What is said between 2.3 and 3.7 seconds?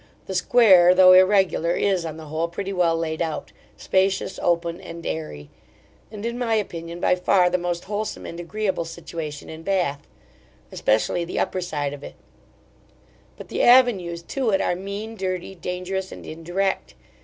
pretty well laid out,